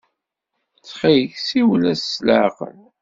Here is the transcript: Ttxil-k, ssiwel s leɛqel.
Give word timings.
Ttxil-k, 0.77 1.33
ssiwel 1.37 1.83
s 1.95 2.07
leɛqel. 2.25 2.77